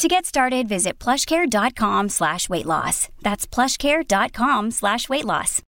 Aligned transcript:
To 0.00 0.08
get 0.08 0.24
started, 0.24 0.66
visit 0.66 0.98
plushcare.com 0.98 2.08
slash 2.08 2.48
weight 2.48 2.64
loss. 2.64 3.10
That's 3.20 3.46
plushcare.com 3.46 4.70
slash 4.70 5.10
weight 5.10 5.26
loss. 5.26 5.60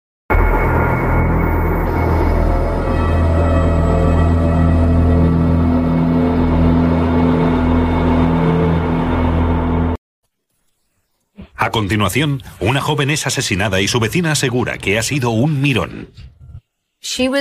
A 11.58 11.70
continuación, 11.72 12.42
una 12.62 12.80
joven 12.80 13.10
es 13.10 13.28
asesinada 13.28 13.82
y 13.82 13.90
su 13.90 14.00
vecina 14.00 14.32
asegura 14.32 14.78
que 14.78 14.98
ha 14.98 15.04
sido 15.04 15.32
un 15.32 15.60
mirón. 15.60 16.08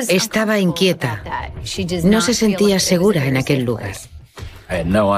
Estaba 0.08 0.58
inquieta. 0.58 1.22
No 2.02 2.20
se 2.20 2.34
sentía 2.34 2.80
segura 2.80 3.26
en 3.26 3.36
aquel 3.36 3.62
lugar. 3.62 3.94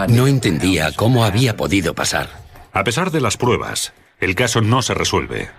No 0.08 0.26
entendía 0.26 0.92
cómo 0.92 1.24
había 1.24 1.56
podido 1.56 1.94
pasar. 1.94 2.30
A 2.72 2.84
pesar 2.84 3.10
de 3.10 3.20
las 3.20 3.36
pruebas, 3.36 3.92
el 4.18 4.34
caso 4.34 4.62
no 4.62 4.80
se 4.82 4.94
resuelve. 4.94 5.50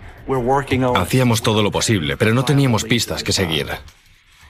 Hacíamos 0.96 1.42
todo 1.42 1.62
lo 1.62 1.70
posible, 1.70 2.16
pero 2.16 2.34
no 2.34 2.44
teníamos 2.44 2.84
pistas 2.84 3.22
que 3.22 3.32
seguir. 3.32 3.68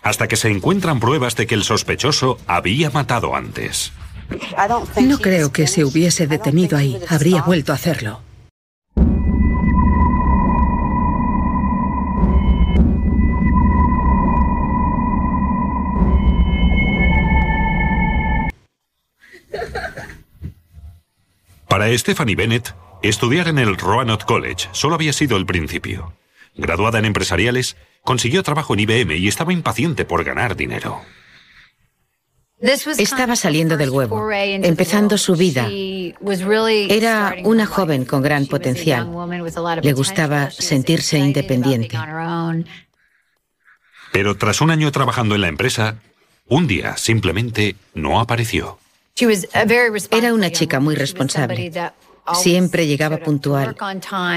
Hasta 0.02 0.28
que 0.28 0.36
se 0.36 0.48
encuentran 0.48 1.00
pruebas 1.00 1.36
de 1.36 1.46
que 1.46 1.54
el 1.54 1.64
sospechoso 1.64 2.38
había 2.46 2.90
matado 2.90 3.34
antes. 3.34 3.92
No 5.00 5.18
creo 5.18 5.52
que 5.52 5.66
se 5.66 5.84
hubiese 5.84 6.26
detenido 6.26 6.78
ahí. 6.78 6.98
Habría 7.08 7.42
vuelto 7.42 7.72
a 7.72 7.74
hacerlo. 7.74 8.20
Para 21.74 21.98
Stephanie 21.98 22.36
Bennett, 22.36 22.72
estudiar 23.02 23.48
en 23.48 23.58
el 23.58 23.76
Roanoke 23.76 24.24
College 24.26 24.68
solo 24.70 24.94
había 24.94 25.12
sido 25.12 25.36
el 25.36 25.44
principio. 25.44 26.12
Graduada 26.54 27.00
en 27.00 27.04
empresariales, 27.04 27.76
consiguió 28.04 28.44
trabajo 28.44 28.74
en 28.74 28.80
IBM 28.88 29.16
y 29.16 29.26
estaba 29.26 29.52
impaciente 29.52 30.04
por 30.04 30.22
ganar 30.22 30.54
dinero. 30.54 31.00
Estaba 32.60 33.34
saliendo 33.34 33.76
del 33.76 33.90
huevo, 33.90 34.30
empezando 34.30 35.18
su 35.18 35.34
vida. 35.34 35.68
Era 35.68 37.34
una 37.42 37.66
joven 37.66 38.04
con 38.04 38.22
gran 38.22 38.46
potencial. 38.46 39.10
Le 39.82 39.92
gustaba 39.94 40.52
sentirse 40.52 41.18
independiente. 41.18 41.98
Pero 44.12 44.36
tras 44.36 44.60
un 44.60 44.70
año 44.70 44.92
trabajando 44.92 45.34
en 45.34 45.40
la 45.40 45.48
empresa, 45.48 45.96
un 46.46 46.68
día 46.68 46.96
simplemente 46.96 47.74
no 47.94 48.20
apareció. 48.20 48.78
Era 49.16 50.34
una 50.34 50.50
chica 50.50 50.80
muy 50.80 50.96
responsable. 50.96 51.70
Siempre 52.32 52.86
llegaba 52.86 53.18
puntual. 53.18 53.76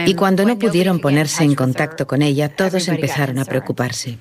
Y 0.05 0.13
cuando 0.15 0.45
no 0.45 0.59
pudieron 0.59 0.99
ponerse 0.99 1.43
en 1.43 1.55
contacto 1.55 2.05
con 2.05 2.21
ella, 2.21 2.55
todos 2.55 2.87
empezaron 2.87 3.39
a 3.39 3.45
preocuparse. 3.45 4.19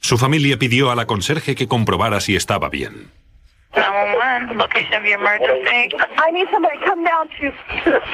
Su 0.00 0.16
familia 0.16 0.58
pidió 0.58 0.90
a 0.90 0.94
la 0.94 1.06
conserje 1.06 1.56
que 1.56 1.66
comprobara 1.66 2.20
si 2.20 2.36
estaba 2.36 2.68
bien. 2.68 3.10
I 3.74 6.32
need 6.32 6.48
somebody 6.50 6.78
to 6.78 6.84
come 6.84 7.04
down 7.04 7.28
to 7.28 7.52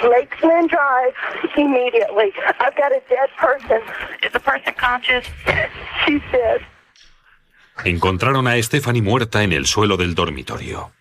Lakesland 0.08 0.70
Drive 0.70 1.14
immediately. 1.56 2.32
I've 2.60 2.74
got 2.76 2.92
a 2.92 3.00
dead 3.08 3.30
person. 3.38 3.80
Is 4.22 4.32
the 4.32 4.40
person 4.40 4.74
conscious? 4.74 5.24
She's 6.04 6.22
dead. 6.32 6.60
Encontraron 7.84 8.48
a 8.48 8.60
Stephanie 8.62 9.02
muerta 9.02 9.42
en 9.42 9.52
el 9.52 9.66
suelo 9.66 9.96
del 9.96 10.14
dormitorio. 10.14 10.92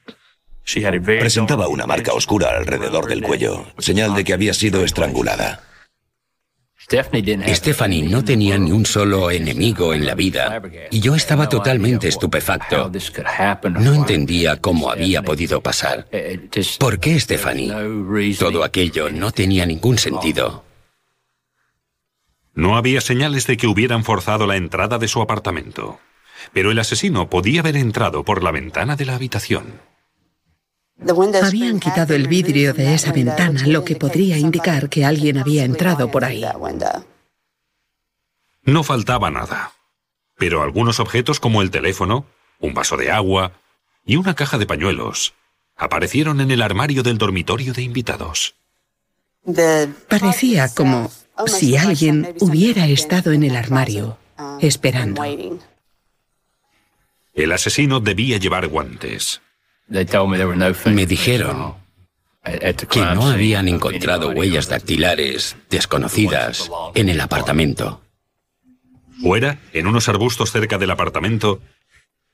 Presentaba 0.66 1.68
una 1.68 1.86
marca 1.86 2.14
oscura 2.14 2.50
alrededor 2.58 3.08
del 3.08 3.22
cuello, 3.22 3.66
señal 3.78 4.16
de 4.16 4.24
que 4.24 4.34
había 4.34 4.54
sido 4.54 4.84
estrangulada. 4.84 5.62
Stephanie 6.90 8.04
no 8.04 8.24
tenía 8.24 8.58
ni 8.58 8.72
un 8.72 8.86
solo 8.86 9.32
enemigo 9.32 9.94
en 9.94 10.06
la 10.06 10.16
vida 10.16 10.62
y 10.92 11.00
yo 11.00 11.16
estaba 11.16 11.48
totalmente 11.48 12.08
estupefacto. 12.08 12.92
No 13.80 13.94
entendía 13.94 14.58
cómo 14.58 14.92
había 14.92 15.22
podido 15.22 15.62
pasar. 15.62 16.08
¿Por 16.80 17.00
qué 17.00 17.20
Stephanie? 17.20 18.36
Todo 18.38 18.64
aquello 18.64 19.10
no 19.10 19.32
tenía 19.32 19.66
ningún 19.66 19.98
sentido. 19.98 20.66
No 22.54 22.78
había 22.78 23.02
señales 23.02 23.48
de 23.48 23.58
que 23.58 23.68
hubieran 23.68 24.04
forzado 24.04 24.46
la 24.46 24.58
entrada 24.58 25.00
de 25.00 25.08
su 25.08 25.22
apartamento, 25.22 26.00
pero 26.52 26.70
el 26.70 26.78
asesino 26.78 27.30
podía 27.30 27.62
haber 27.62 27.78
entrado 27.78 28.24
por 28.24 28.44
la 28.44 28.52
ventana 28.52 28.96
de 28.96 29.06
la 29.06 29.16
habitación. 29.16 29.93
Habían 31.00 31.80
quitado 31.80 32.14
el 32.16 32.28
vidrio 32.28 32.74
de 32.74 32.94
esa 32.94 33.12
ventana, 33.12 33.68
lo 33.68 33.84
que 33.84 33.96
podría 33.96 34.38
indicar 34.38 34.90
que 34.90 35.06
alguien 35.06 35.38
había 35.38 35.66
entrado 35.66 36.10
por 36.10 36.24
ahí. 36.24 36.44
No 38.64 38.84
faltaba 38.84 39.30
nada, 39.30 39.74
pero 40.38 40.62
algunos 40.62 41.00
objetos 41.00 41.40
como 41.40 41.62
el 41.62 41.72
teléfono, 41.72 42.26
un 42.60 42.74
vaso 42.74 42.96
de 42.96 43.12
agua 43.12 43.52
y 44.06 44.16
una 44.16 44.36
caja 44.36 44.58
de 44.58 44.66
pañuelos 44.66 45.34
aparecieron 45.76 46.40
en 46.40 46.52
el 46.52 46.62
armario 46.62 47.04
del 47.04 47.18
dormitorio 47.18 47.74
de 47.74 47.82
invitados. 47.82 48.56
Parecía 50.08 50.70
como 50.70 51.12
si 51.48 51.76
alguien 51.76 52.36
hubiera 52.40 52.88
estado 52.88 53.34
en 53.34 53.44
el 53.44 53.56
armario, 53.56 54.18
esperando. 54.62 55.24
El 57.34 57.52
asesino 57.52 58.00
debía 58.00 58.38
llevar 58.38 58.68
guantes. 58.68 59.42
Me 60.86 61.06
dijeron 61.06 61.76
que 62.90 63.00
no 63.00 63.28
habían 63.28 63.68
encontrado 63.68 64.30
huellas 64.32 64.68
dactilares 64.68 65.56
desconocidas 65.70 66.70
en 66.96 67.10
el 67.10 67.22
apartamento. 67.22 68.02
Fuera, 69.22 69.60
en 69.72 69.88
unos 69.88 70.10
arbustos 70.10 70.52
cerca 70.52 70.78
del 70.78 70.92
apartamento, 70.92 71.62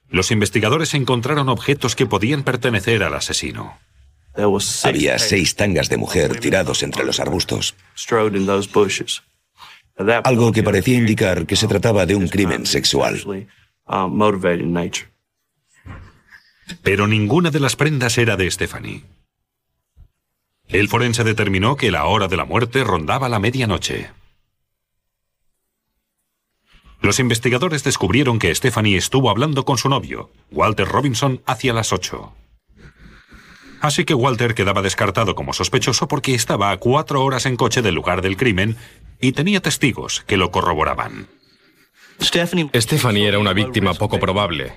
los 0.10 0.32
investigadores 0.32 0.94
encontraron 0.96 1.50
objetos 1.50 1.96
que 1.96 2.08
podían 2.08 2.44
pertenecer 2.44 3.04
al 3.04 3.14
asesino. 3.14 3.78
Había 4.84 5.20
seis 5.20 5.56
tangas 5.56 5.90
de 5.90 5.98
mujer 5.98 6.40
tirados 6.40 6.82
entre 6.84 7.04
los 7.04 7.20
arbustos. 7.20 7.76
Algo 10.24 10.52
que 10.52 10.64
parecía 10.64 10.98
indicar 10.98 11.46
que 11.46 11.56
se 11.56 11.68
trataba 11.68 12.06
de 12.06 12.16
un 12.16 12.28
crimen 12.28 12.66
sexual. 12.66 13.22
Pero 16.84 17.08
ninguna 17.08 17.52
de 17.52 17.60
las 17.60 17.76
prendas 17.76 18.18
era 18.18 18.38
de 18.38 18.50
Stephanie. 18.50 19.04
El 20.68 20.88
forense 20.88 21.24
determinó 21.24 21.76
que 21.76 21.92
la 21.92 22.06
hora 22.06 22.28
de 22.28 22.38
la 22.38 22.46
muerte 22.46 22.84
rondaba 22.84 23.28
la 23.28 23.40
medianoche. 23.40 24.12
Los 27.02 27.20
investigadores 27.20 27.84
descubrieron 27.84 28.40
que 28.40 28.54
Stephanie 28.54 28.98
estuvo 28.98 29.30
hablando 29.30 29.66
con 29.66 29.78
su 29.78 29.90
novio, 29.90 30.32
Walter 30.52 30.88
Robinson, 30.88 31.42
hacia 31.46 31.74
las 31.74 31.94
ocho. 31.94 32.34
Así 33.82 34.04
que 34.04 34.14
Walter 34.14 34.54
quedaba 34.54 34.82
descartado 34.82 35.36
como 35.36 35.54
sospechoso 35.54 36.08
porque 36.08 36.36
estaba 36.36 36.72
a 36.72 36.78
cuatro 36.78 37.24
horas 37.24 37.46
en 37.46 37.56
coche 37.56 37.82
del 37.82 37.96
lugar 37.96 38.22
del 38.22 38.36
crimen 38.36 38.76
y 39.22 39.32
tenía 39.32 39.62
testigos 39.62 40.24
que 40.28 40.38
lo 40.38 40.52
corroboraban. 40.52 41.28
Stephanie 42.22 43.28
era 43.28 43.40
una 43.40 43.54
víctima 43.54 43.94
poco 43.94 44.20
probable. 44.20 44.74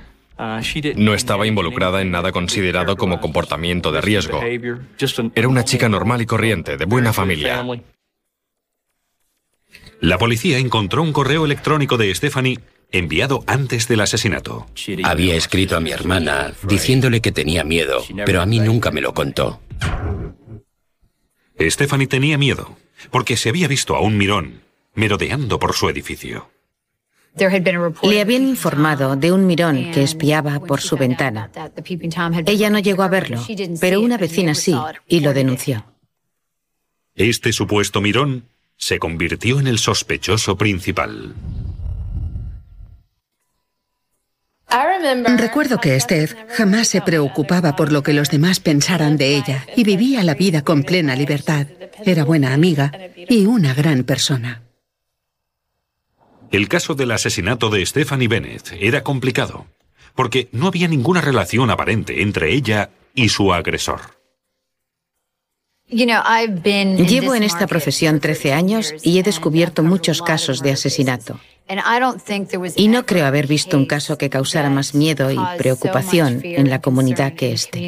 No 0.96 1.14
estaba 1.14 1.46
involucrada 1.46 2.00
en 2.02 2.11
nada 2.11 2.32
considerado 2.32 2.96
como 2.96 3.20
comportamiento 3.20 3.93
de 3.93 4.00
riesgo. 4.00 4.40
Era 5.34 5.49
una 5.49 5.64
chica 5.64 5.88
normal 5.88 6.23
y 6.23 6.26
corriente, 6.26 6.76
de 6.76 6.84
buena 6.84 7.12
familia. 7.12 7.64
La 10.00 10.19
policía 10.19 10.58
encontró 10.58 11.02
un 11.02 11.12
correo 11.12 11.44
electrónico 11.44 11.96
de 11.96 12.14
Stephanie 12.14 12.58
enviado 12.90 13.44
antes 13.46 13.88
del 13.88 14.00
asesinato. 14.00 14.67
Había 15.05 15.34
escrito 15.34 15.76
a 15.76 15.81
mi 15.81 15.93
hermana 15.93 16.52
diciéndole 16.69 17.20
que 17.20 17.32
tenía 17.32 17.64
miedo, 17.64 18.02
pero 18.26 18.43
a 18.43 18.46
mí 18.46 18.58
nunca 18.58 18.90
me 18.90 19.00
lo 19.00 19.14
contó. 19.14 19.61
Stephanie 21.58 22.06
tenía 22.06 22.38
miedo, 22.38 22.76
porque 23.11 23.37
se 23.37 23.49
había 23.49 23.69
visto 23.69 23.94
a 23.94 24.00
un 24.00 24.17
mirón 24.17 24.62
merodeando 24.94 25.58
por 25.58 25.75
su 25.75 25.88
edificio. 25.88 26.50
Le 27.34 28.20
habían 28.20 28.46
informado 28.46 29.17
de 29.17 29.32
un 29.32 29.46
mirón 29.46 29.90
que 29.93 30.02
espiaba 30.02 30.61
por 30.61 30.81
su 30.81 30.96
ventana. 30.96 31.50
Ella 32.46 32.70
no 32.70 32.79
llegó 32.79 33.02
a 33.02 33.08
verlo, 33.08 33.43
pero 33.81 34.00
una 34.00 34.19
vecina 34.19 34.55
sí, 34.55 34.75
y 35.08 35.20
lo 35.20 35.32
denunció. 35.32 35.84
Este 37.14 37.52
supuesto 37.52 38.00
mirón 38.00 38.44
se 38.76 38.99
convirtió 38.99 39.61
en 39.61 39.67
el 39.67 39.79
sospechoso 39.79 40.56
principal. 40.56 41.34
Recuerdo 45.37 45.79
que 45.79 46.00
Steph 46.00 46.34
jamás 46.49 46.88
se 46.88 47.02
preocupaba 47.02 47.76
por 47.76 47.93
lo 47.93 48.02
que 48.02 48.14
los 48.14 48.31
demás 48.31 48.61
pensaran 48.61 49.17
de 49.17 49.37
ella 49.37 49.67
y 49.76 49.84
vivía 49.84 50.23
la 50.23 50.34
vida 50.34 50.62
con 50.62 50.82
plena 50.82 51.14
libertad. 51.14 51.67
Era 52.05 52.25
buena 52.25 52.55
amiga 52.55 52.90
y 53.29 53.44
una 53.44 53.75
gran 53.75 54.05
persona. 54.05 54.62
El 56.52 56.69
caso 56.69 56.94
del 56.94 57.10
asesinato 57.12 57.70
de 57.70 57.84
Stephanie 57.87 58.28
Bennett 58.28 58.76
era 58.78 59.02
complicado, 59.02 59.64
porque 60.14 60.50
no 60.52 60.66
había 60.66 60.87
ninguna 60.87 61.22
relación 61.22 61.70
aparente 61.70 62.20
entre 62.20 62.52
ella 62.52 62.90
y 63.14 63.31
su 63.31 63.54
agresor. 63.54 64.00
Llevo 65.88 67.34
en 67.34 67.43
esta 67.43 67.66
profesión 67.66 68.20
13 68.20 68.52
años 68.52 68.93
y 69.02 69.19
he 69.19 69.22
descubierto 69.22 69.82
muchos 69.82 70.20
casos 70.20 70.60
de 70.60 70.72
asesinato. 70.72 71.40
Y 72.76 72.88
no 72.88 73.06
creo 73.06 73.25
haber 73.25 73.46
visto 73.46 73.78
un 73.78 73.87
caso 73.87 74.19
que 74.19 74.28
causara 74.28 74.69
más 74.69 74.94
miedo 74.94 75.31
y 75.31 75.38
preocupación 75.56 76.40
en 76.44 76.69
la 76.69 76.82
comunidad 76.82 77.32
que 77.32 77.52
este. 77.52 77.78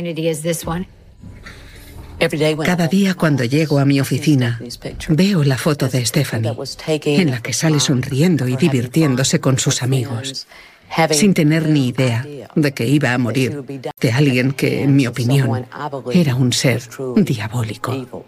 Cada 2.64 2.88
día 2.88 3.14
cuando 3.14 3.44
llego 3.44 3.78
a 3.78 3.84
mi 3.84 4.00
oficina, 4.00 4.60
veo 5.08 5.44
la 5.44 5.58
foto 5.58 5.88
de 5.88 6.04
Stephanie, 6.04 6.52
en 6.86 7.30
la 7.30 7.42
que 7.42 7.52
sale 7.52 7.80
sonriendo 7.80 8.48
y 8.48 8.56
divirtiéndose 8.56 9.40
con 9.40 9.58
sus 9.58 9.82
amigos, 9.82 10.46
sin 11.10 11.34
tener 11.34 11.68
ni 11.68 11.88
idea 11.88 12.26
de 12.54 12.72
que 12.72 12.86
iba 12.86 13.12
a 13.12 13.18
morir 13.18 13.62
de 14.00 14.12
alguien 14.12 14.52
que, 14.52 14.82
en 14.82 14.96
mi 14.96 15.06
opinión, 15.06 15.66
era 16.12 16.34
un 16.34 16.52
ser 16.52 16.82
diabólico. 17.16 18.26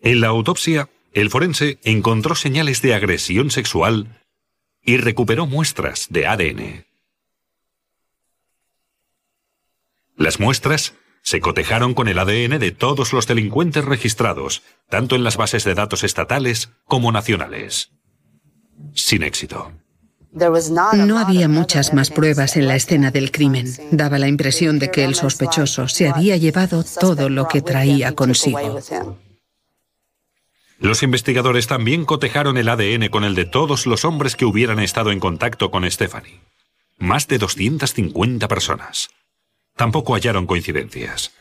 En 0.00 0.20
la 0.20 0.28
autopsia, 0.28 0.88
el 1.12 1.30
forense 1.30 1.78
encontró 1.82 2.34
señales 2.34 2.82
de 2.82 2.94
agresión 2.94 3.50
sexual 3.50 4.20
y 4.82 4.98
recuperó 4.98 5.46
muestras 5.46 6.06
de 6.10 6.26
ADN. 6.26 6.84
Las 10.16 10.40
muestras 10.40 10.94
se 11.26 11.40
cotejaron 11.40 11.92
con 11.94 12.06
el 12.06 12.20
ADN 12.20 12.60
de 12.60 12.70
todos 12.70 13.12
los 13.12 13.26
delincuentes 13.26 13.84
registrados, 13.84 14.62
tanto 14.88 15.16
en 15.16 15.24
las 15.24 15.36
bases 15.36 15.64
de 15.64 15.74
datos 15.74 16.04
estatales 16.04 16.70
como 16.84 17.10
nacionales. 17.10 17.90
Sin 18.94 19.24
éxito. 19.24 19.72
No 20.32 21.18
había 21.18 21.48
muchas 21.48 21.92
más 21.92 22.10
pruebas 22.10 22.56
en 22.56 22.68
la 22.68 22.76
escena 22.76 23.10
del 23.10 23.32
crimen. 23.32 23.66
Daba 23.90 24.20
la 24.20 24.28
impresión 24.28 24.78
de 24.78 24.92
que 24.92 25.02
el 25.02 25.16
sospechoso 25.16 25.88
se 25.88 26.08
había 26.08 26.36
llevado 26.36 26.84
todo 27.00 27.28
lo 27.28 27.48
que 27.48 27.60
traía 27.60 28.12
consigo. 28.12 28.78
Los 30.78 31.02
investigadores 31.02 31.66
también 31.66 32.04
cotejaron 32.04 32.56
el 32.56 32.68
ADN 32.68 33.08
con 33.08 33.24
el 33.24 33.34
de 33.34 33.46
todos 33.46 33.86
los 33.86 34.04
hombres 34.04 34.36
que 34.36 34.44
hubieran 34.44 34.78
estado 34.78 35.10
en 35.10 35.18
contacto 35.18 35.72
con 35.72 35.90
Stephanie. 35.90 36.40
Más 36.98 37.26
de 37.26 37.38
250 37.38 38.46
personas. 38.46 39.08
Tampoco 39.76 40.14
hallaron 40.14 40.46
coincidencias. 40.46 41.32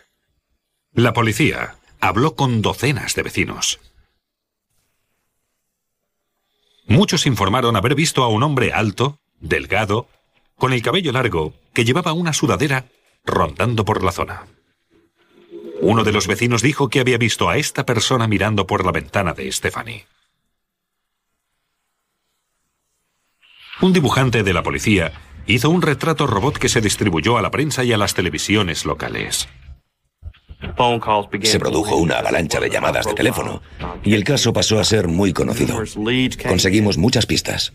La 0.94 1.14
policía 1.14 1.78
habló 2.02 2.36
con 2.36 2.62
docenas 2.62 3.16
de 3.16 3.24
vecinos. 3.24 3.80
Muchos 6.86 7.26
informaron 7.26 7.76
haber 7.76 7.96
visto 7.96 8.24
a 8.24 8.28
un 8.28 8.44
hombre 8.44 8.74
alto, 8.74 9.20
delgado, 9.40 10.08
con 10.58 10.74
el 10.74 10.82
cabello 10.82 11.12
largo, 11.12 11.54
que 11.74 11.86
llevaba 11.86 12.14
una 12.14 12.34
sudadera 12.34 12.86
rondando 13.24 13.86
por 13.86 14.04
la 14.04 14.12
zona. 14.12 14.46
Uno 15.82 16.04
de 16.04 16.12
los 16.12 16.28
vecinos 16.28 16.62
dijo 16.62 16.90
que 16.90 17.00
había 17.00 17.18
visto 17.18 17.50
a 17.50 17.58
esta 17.58 17.86
persona 17.86 18.28
mirando 18.28 18.68
por 18.68 18.86
la 18.86 18.92
ventana 18.92 19.34
de 19.34 19.52
Stephanie. 19.52 20.06
Un 23.82 23.92
dibujante 23.92 24.44
de 24.44 24.54
la 24.54 24.64
policía 24.64 25.12
hizo 25.48 25.70
un 25.70 25.82
retrato 25.82 26.28
robot 26.28 26.58
que 26.58 26.70
se 26.70 26.82
distribuyó 26.82 27.38
a 27.38 27.42
la 27.42 27.52
prensa 27.52 27.84
y 27.84 27.94
a 27.94 27.98
las 27.98 28.14
televisiones 28.14 28.86
locales. 28.86 29.48
Se 31.44 31.60
produjo 31.60 31.96
una 31.98 32.20
avalancha 32.20 32.60
de 32.60 32.70
llamadas 32.70 33.06
de 33.06 33.14
teléfono 33.14 33.62
y 34.04 34.14
el 34.14 34.24
caso 34.24 34.54
pasó 34.54 34.80
a 34.80 34.84
ser 34.84 35.08
muy 35.08 35.34
conocido. 35.34 35.82
Conseguimos 36.48 36.98
muchas 36.98 37.26
pistas. 37.26 37.74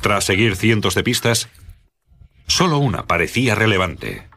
Tras 0.00 0.24
seguir 0.24 0.56
cientos 0.56 0.94
de 0.94 1.02
pistas, 1.02 1.48
solo 2.46 2.78
una 2.78 3.06
parecía 3.06 3.54
relevante. 3.54 4.28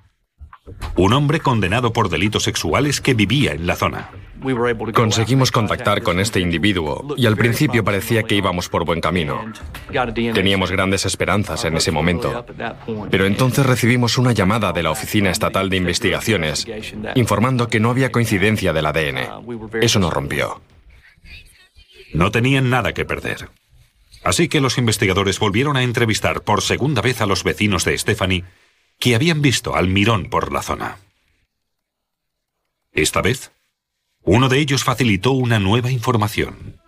Un 0.95 1.13
hombre 1.13 1.39
condenado 1.39 1.94
por 1.94 2.09
delitos 2.09 2.44
sexuales 2.44 3.01
que 3.01 3.13
vivía 3.13 3.51
en 3.51 3.68
la 3.68 3.75
zona. 3.75 4.12
Conseguimos 4.94 5.51
contactar 5.51 6.01
con 6.01 6.19
este 6.19 6.39
individuo 6.39 7.15
y 7.18 7.25
al 7.25 7.36
principio 7.36 7.83
parecía 7.83 8.24
que 8.24 8.36
íbamos 8.36 8.69
por 8.69 8.86
buen 8.86 9.01
camino. 9.01 9.51
Teníamos 10.33 10.71
grandes 10.71 11.06
esperanzas 11.06 11.65
en 11.65 11.77
ese 11.77 11.91
momento. 11.91 12.45
Pero 13.12 13.25
entonces 13.25 13.65
recibimos 13.65 14.18
una 14.18 14.31
llamada 14.31 14.71
de 14.71 14.83
la 14.83 14.91
Oficina 14.91 15.30
Estatal 15.30 15.69
de 15.69 15.77
Investigaciones 15.77 16.65
informando 17.15 17.68
que 17.68 17.80
no 17.80 17.89
había 17.89 18.12
coincidencia 18.12 18.74
del 18.74 18.86
ADN. 18.86 19.80
Eso 19.81 20.00
nos 20.00 20.13
rompió. 20.13 20.62
No 22.13 22.31
tenían 22.31 22.69
nada 22.69 22.94
que 22.94 23.06
perder. 23.06 23.50
Así 24.24 24.47
que 24.47 24.62
los 24.62 24.77
investigadores 24.77 25.39
volvieron 25.39 25.77
a 25.77 25.83
entrevistar 25.83 26.42
por 26.42 26.62
segunda 26.62 27.01
vez 27.01 27.21
a 27.21 27.25
los 27.25 27.44
vecinos 27.44 27.85
de 27.85 27.97
Stephanie 27.97 28.44
que 29.00 29.15
habían 29.15 29.42
visto 29.42 29.75
al 29.75 29.88
mirón 29.88 30.30
por 30.30 30.51
la 30.51 30.62
zona. 30.62 30.97
Esta 32.92 33.21
vez, 33.21 33.51
uno 34.24 34.50
de 34.50 34.60
ellos 34.60 34.83
facilitó 34.83 35.31
una 35.31 35.60
nueva 35.60 35.92
información. 35.92 36.80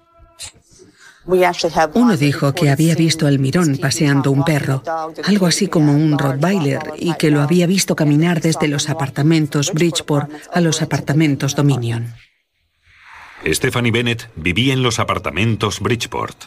Uno 1.94 2.18
dijo 2.18 2.54
que 2.54 2.69
había 2.69 2.95
visto 2.95 3.28
al 3.28 3.38
mirón 3.38 3.78
paseando 3.78 4.31
un 4.31 4.44
perro, 4.44 4.83
algo 5.24 5.45
así 5.45 5.68
como 5.68 5.94
un 5.94 6.18
Rottweiler, 6.18 6.80
y 6.98 7.13
que 7.13 7.30
lo 7.30 7.42
había 7.42 7.68
visto 7.68 7.95
caminar 7.95 8.42
desde 8.42 8.68
los 8.68 8.89
apartamentos 8.89 9.72
Bridgeport 9.72 10.31
a 10.51 10.62
los 10.62 10.81
apartamentos 10.81 11.56
Dominion. 11.56 12.16
Stephanie 13.45 13.92
Bennett 13.92 14.30
vivía 14.36 14.74
en 14.74 14.83
los 14.83 15.00
apartamentos 15.00 15.80
Bridgeport. 15.80 16.45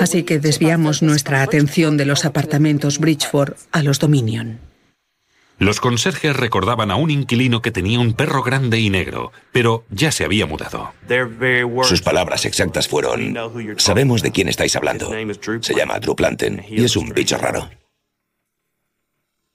Así 0.00 0.22
que 0.22 0.38
desviamos 0.38 1.02
nuestra 1.02 1.42
atención 1.42 1.96
de 1.96 2.04
los 2.04 2.24
apartamentos 2.24 2.98
Bridgeport 2.98 3.58
a 3.72 3.82
los 3.82 3.98
Dominion. 3.98 4.60
Los 5.58 5.80
conserjes 5.80 6.36
recordaban 6.36 6.90
a 6.90 6.96
un 6.96 7.10
inquilino 7.10 7.62
que 7.62 7.70
tenía 7.70 7.98
un 7.98 8.12
perro 8.12 8.42
grande 8.42 8.78
y 8.78 8.90
negro, 8.90 9.32
pero 9.52 9.84
ya 9.88 10.12
se 10.12 10.24
había 10.24 10.44
mudado. 10.44 10.92
Sus 11.84 12.02
palabras 12.02 12.44
exactas 12.44 12.88
fueron, 12.88 13.34
sabemos 13.78 14.22
de 14.22 14.32
quién 14.32 14.48
estáis 14.48 14.76
hablando. 14.76 15.10
Se 15.60 15.74
llama 15.74 15.98
Drew 15.98 16.14
Planten 16.14 16.64
y 16.68 16.84
es 16.84 16.96
un 16.96 17.08
bicho 17.10 17.38
raro. 17.38 17.70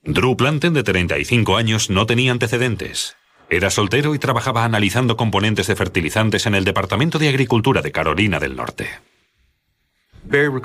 Drew 0.03 0.36
Planten, 0.36 0.74
de 0.74 0.81
35 0.81 1.58
años, 1.58 1.91
no 1.91 2.08
tenía 2.08 2.31
antecedentes. 2.31 3.15
Era 3.51 3.70
soltero 3.70 4.15
y 4.15 4.20
trabajaba 4.20 4.65
analizando 4.65 5.17
componentes 5.17 5.67
de 5.67 5.75
fertilizantes 5.75 6.48
en 6.48 6.55
el 6.55 6.63
Departamento 6.63 7.20
de 7.20 7.29
Agricultura 7.29 7.84
de 7.84 7.91
Carolina 7.91 8.39
del 8.39 8.55
Norte. 8.55 8.89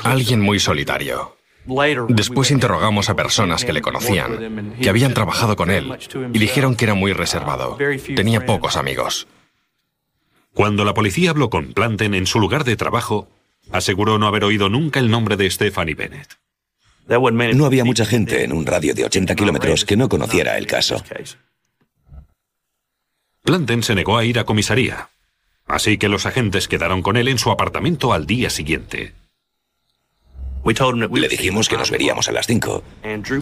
Alguien 0.05 0.41
muy 0.41 0.61
solitario. 0.61 1.37
Después 2.09 2.51
interrogamos 2.51 3.09
a 3.09 3.17
personas 3.17 3.65
que 3.65 3.73
le 3.73 3.83
conocían, 3.83 4.77
que 4.81 4.89
habían 4.89 5.15
trabajado 5.15 5.57
con 5.57 5.71
él, 5.71 5.97
y 6.33 6.39
dijeron 6.39 6.77
que 6.77 6.85
era 6.85 6.95
muy 6.95 7.13
reservado. 7.13 7.77
Tenía 8.15 8.47
pocos 8.47 8.77
amigos. 8.77 9.27
Cuando 10.55 10.85
la 10.85 10.95
policía 10.95 11.31
habló 11.31 11.51
con 11.51 11.73
Planten 11.73 12.15
en 12.15 12.27
su 12.27 12.41
lugar 12.41 12.65
de 12.65 12.77
trabajo, 12.77 13.29
aseguró 13.73 14.19
no 14.19 14.27
haber 14.27 14.45
oído 14.45 14.69
nunca 14.69 15.01
el 15.01 15.11
nombre 15.11 15.37
de 15.37 15.51
Stephanie 15.51 15.95
Bennett. 15.95 16.39
No 17.09 17.67
había 17.67 17.85
mucha 17.85 18.07
gente 18.07 18.43
en 18.43 18.53
un 18.53 18.65
radio 18.67 18.95
de 18.95 19.05
80 19.05 19.35
kilómetros 19.35 19.85
que 19.85 19.97
no 19.97 20.09
conociera 20.09 20.57
el 20.59 20.67
caso. 20.67 21.03
Planten 23.43 23.83
se 23.83 23.95
negó 23.95 24.19
a 24.19 24.25
ir 24.25 24.39
a 24.39 24.45
comisaría, 24.45 25.09
así 25.67 25.99
que 25.99 26.09
los 26.09 26.27
agentes 26.27 26.67
quedaron 26.69 27.03
con 27.03 27.17
él 27.17 27.29
en 27.29 27.39
su 27.39 27.51
apartamento 27.51 28.13
al 28.13 28.27
día 28.27 28.51
siguiente. 28.51 29.13
Le 30.65 31.29
dijimos 31.29 31.69
que 31.69 31.77
nos 31.77 31.91
veríamos 31.91 32.29
a 32.29 32.33
las 32.33 32.47
5. 32.47 32.83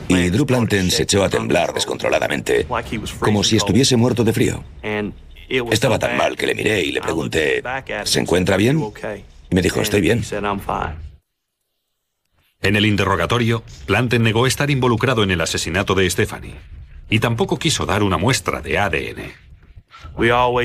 Y 0.08 0.30
Drew 0.30 0.46
Planten 0.46 0.90
se 0.90 1.04
echó 1.04 1.24
a 1.24 1.28
temblar 1.28 1.72
descontroladamente, 1.72 2.66
como 3.18 3.42
si 3.42 3.56
estuviese 3.56 3.96
muerto 3.96 4.24
de 4.24 4.32
frío. 4.32 4.62
Estaba 5.70 5.98
tan 5.98 6.16
mal 6.16 6.36
que 6.36 6.46
le 6.46 6.54
miré 6.54 6.82
y 6.82 6.92
le 6.92 7.00
pregunté, 7.00 7.62
¿se 8.04 8.20
encuentra 8.20 8.56
bien? 8.56 8.82
Y 9.50 9.54
me 9.54 9.62
dijo, 9.62 9.80
estoy 9.80 10.00
bien. 10.00 10.22
En 12.62 12.76
el 12.76 12.86
interrogatorio, 12.86 13.62
Planten 13.86 14.22
negó 14.22 14.46
estar 14.46 14.70
involucrado 14.70 15.22
en 15.22 15.30
el 15.30 15.40
asesinato 15.40 15.94
de 15.94 16.08
Stephanie 16.08 16.54
y 17.10 17.18
tampoco 17.20 17.58
quiso 17.58 17.84
dar 17.84 18.02
una 18.02 18.16
muestra 18.16 18.62
de 18.62 18.78
ADN. 18.78 19.44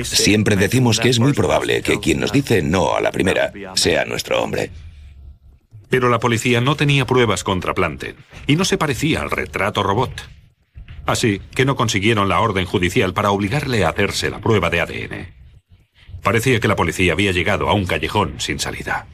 Siempre 0.03 0.56
decimos 0.56 1.00
que 1.00 1.10
es 1.10 1.20
muy 1.20 1.34
probable 1.34 1.82
que 1.82 2.00
quien 2.00 2.20
nos 2.20 2.32
dice 2.32 2.62
no 2.62 2.96
a 2.96 3.01
la 3.01 3.12
primera 3.12 3.51
sea 3.75 4.06
nuestro 4.06 4.41
hombre. 4.41 4.72
Pero 5.89 6.10
la 6.10 6.19
policía 6.19 6.62
no 6.62 6.75
tenía 6.75 7.05
pruebas 7.05 7.43
contra 7.43 7.74
Planten 7.74 8.15
y 8.48 8.55
no 8.55 8.65
se 8.65 8.77
parecía 8.77 9.22
al 9.22 9.31
retrato 9.31 9.84
robot. 9.84 10.29
Así 11.05 11.41
que 11.55 11.65
no 11.65 11.75
consiguieron 11.75 12.29
la 12.29 12.39
orden 12.39 12.65
judicial 12.65 13.13
para 13.13 13.31
obligarle 13.31 13.84
a 13.84 13.89
hacerse 13.89 14.29
la 14.29 14.39
prueba 14.39 14.69
de 14.69 14.81
ADN. 14.81 15.34
Parecía 16.22 16.60
que 16.60 16.67
la 16.67 16.75
policía 16.75 17.13
había 17.13 17.31
llegado 17.31 17.69
a 17.69 17.74
un 17.74 17.86
callejón 17.86 18.39
sin 18.39 18.60
salida. 18.60 19.08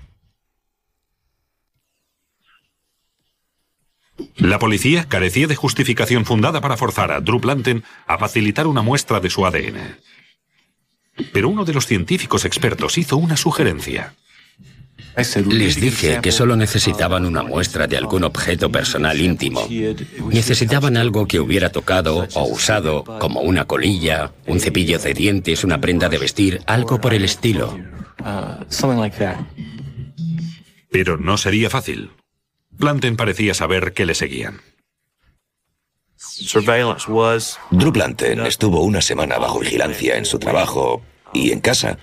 La 4.38 4.60
policía 4.60 5.08
carecía 5.08 5.48
de 5.48 5.56
justificación 5.56 6.26
fundada 6.26 6.62
para 6.62 6.78
forzar 6.78 7.12
a 7.12 7.22
Drew 7.22 7.40
Planten 7.40 7.84
a 8.08 8.18
facilitar 8.18 8.68
una 8.68 8.82
muestra 8.82 9.20
de 9.20 9.30
su 9.30 9.46
ADN. 9.46 9.98
Pero 11.32 11.50
uno 11.50 11.64
de 11.64 11.74
los 11.74 11.86
científicos 11.86 12.44
expertos 12.46 12.98
hizo 12.98 13.18
una 13.18 13.38
sugerencia. 13.38 14.16
Les 15.46 15.80
dije 15.80 16.20
que 16.22 16.32
solo 16.32 16.56
necesitaban 16.56 17.26
una 17.26 17.42
muestra 17.42 17.88
de 17.88 17.98
algún 17.98 18.24
objeto 18.26 18.70
personal 18.70 19.20
íntimo. 19.20 19.66
Necesitaban 20.30 20.98
algo 20.98 21.26
que 21.26 21.40
hubiera 21.40 21.70
tocado 21.70 22.28
o 22.34 22.44
usado, 22.46 23.04
como 23.20 23.40
una 23.42 23.66
colilla, 23.66 24.34
un 24.46 24.60
cepillo 24.60 25.00
de 25.00 25.14
dientes, 25.14 25.64
una 25.64 25.80
prenda 25.80 26.10
de 26.10 26.18
vestir, 26.18 26.62
algo 26.66 27.00
por 27.00 27.14
el 27.14 27.24
estilo. 27.24 27.80
Pero 30.92 31.18
no 31.18 31.38
sería 31.38 31.70
fácil. 31.70 32.12
Planten 32.78 33.16
parecía 33.16 33.54
saber 33.54 33.94
que 33.94 34.06
le 34.06 34.16
seguían. 34.16 34.60
Drew 37.72 37.94
Planten 37.94 38.46
estuvo 38.46 38.82
una 38.82 39.02
semana 39.02 39.38
bajo 39.38 39.60
vigilancia 39.60 40.18
en 40.18 40.26
su 40.26 40.40
trabajo 40.40 41.02
y 41.34 41.52
en 41.52 41.62
casa. 41.62 41.98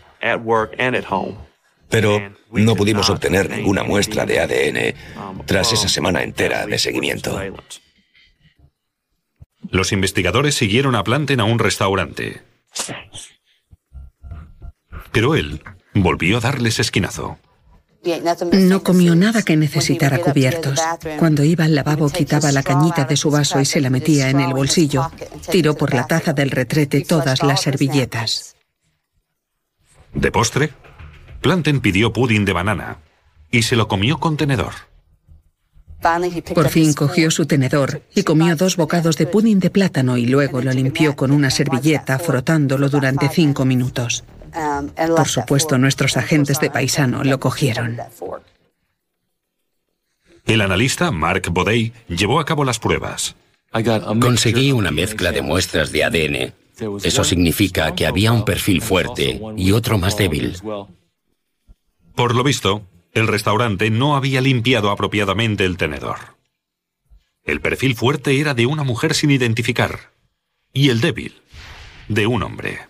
Pero 1.92 2.32
no 2.50 2.74
pudimos 2.74 3.10
obtener 3.10 3.50
ninguna 3.50 3.84
muestra 3.84 4.24
de 4.24 4.40
ADN 4.40 5.44
tras 5.46 5.72
esa 5.74 5.88
semana 5.88 6.22
entera 6.22 6.66
de 6.66 6.78
seguimiento. 6.78 7.38
Los 9.70 9.92
investigadores 9.92 10.54
siguieron 10.54 10.94
a 10.94 11.04
Planten 11.04 11.40
a 11.40 11.44
un 11.44 11.58
restaurante. 11.58 12.42
Pero 15.12 15.34
él 15.34 15.62
volvió 15.94 16.38
a 16.38 16.40
darles 16.40 16.78
esquinazo. 16.78 17.38
No 18.52 18.82
comió 18.82 19.14
nada 19.14 19.42
que 19.42 19.56
necesitara 19.56 20.18
cubiertos. 20.18 20.80
Cuando 21.18 21.44
iba 21.44 21.66
al 21.66 21.74
lavabo 21.74 22.08
quitaba 22.10 22.50
la 22.52 22.62
cañita 22.62 23.04
de 23.04 23.16
su 23.16 23.30
vaso 23.30 23.60
y 23.60 23.66
se 23.66 23.80
la 23.80 23.90
metía 23.90 24.30
en 24.30 24.40
el 24.40 24.54
bolsillo. 24.54 25.10
Tiró 25.50 25.76
por 25.76 25.94
la 25.94 26.06
taza 26.06 26.32
del 26.32 26.50
retrete 26.50 27.02
todas 27.02 27.42
las 27.42 27.60
servilletas. 27.60 28.56
De 30.14 30.32
postre, 30.32 30.72
Planten 31.42 31.80
pidió 31.80 32.12
pudding 32.12 32.44
de 32.44 32.52
banana 32.52 32.98
y 33.50 33.62
se 33.62 33.76
lo 33.76 33.88
comió 33.88 34.18
con 34.18 34.36
tenedor. 34.36 34.72
Por 36.54 36.68
fin 36.68 36.94
cogió 36.94 37.30
su 37.30 37.46
tenedor 37.46 38.02
y 38.14 38.22
comió 38.22 38.56
dos 38.56 38.76
bocados 38.76 39.16
de 39.16 39.26
pudding 39.26 39.60
de 39.60 39.70
plátano 39.70 40.16
y 40.16 40.26
luego 40.26 40.62
lo 40.62 40.72
limpió 40.72 41.14
con 41.14 41.30
una 41.30 41.50
servilleta 41.50 42.18
frotándolo 42.18 42.88
durante 42.88 43.28
cinco 43.28 43.64
minutos. 43.64 44.24
Por 45.16 45.28
supuesto, 45.28 45.78
nuestros 45.78 46.16
agentes 46.16 46.60
de 46.60 46.70
paisano 46.70 47.24
lo 47.24 47.38
cogieron. 47.38 47.98
El 50.44 50.60
analista 50.60 51.10
Mark 51.10 51.50
Bodey 51.50 51.92
llevó 52.08 52.40
a 52.40 52.44
cabo 52.44 52.64
las 52.64 52.78
pruebas. 52.78 53.36
Conseguí 54.20 54.72
una 54.72 54.90
mezcla 54.90 55.32
de 55.32 55.42
muestras 55.42 55.92
de 55.92 56.04
ADN. 56.04 56.54
Eso 57.02 57.24
significa 57.24 57.94
que 57.94 58.06
había 58.06 58.32
un 58.32 58.44
perfil 58.44 58.80
fuerte 58.82 59.40
y 59.56 59.72
otro 59.72 59.98
más 59.98 60.16
débil. 60.16 60.56
Por 62.14 62.34
lo 62.34 62.44
visto, 62.44 62.86
el 63.12 63.26
restaurante 63.26 63.90
no 63.90 64.16
había 64.16 64.40
limpiado 64.40 64.90
apropiadamente 64.90 65.64
el 65.64 65.76
tenedor. 65.76 66.18
El 67.44 67.60
perfil 67.60 67.96
fuerte 67.96 68.38
era 68.38 68.54
de 68.54 68.66
una 68.66 68.84
mujer 68.84 69.14
sin 69.14 69.30
identificar 69.30 70.12
y 70.72 70.88
el 70.88 71.00
débil, 71.00 71.42
de 72.08 72.26
un 72.26 72.42
hombre. 72.42 72.80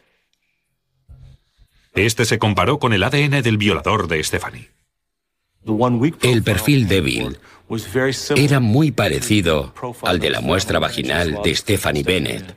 Este 1.95 2.25
se 2.25 2.39
comparó 2.39 2.79
con 2.79 2.93
el 2.93 3.03
ADN 3.03 3.43
del 3.43 3.59
violador 3.59 4.09
de 4.09 4.23
Stephanie. 4.23 4.71
El 6.23 6.43
perfil 6.43 6.89
débil 6.89 7.39
era 8.37 8.61
muy 8.61 8.91
parecido 8.91 9.75
al 10.03 10.19
de 10.19 10.31
la 10.31 10.41
muestra 10.41 10.79
vaginal 10.79 11.41
de 11.43 11.55
Stephanie 11.55 12.03
Bennett. 12.03 12.57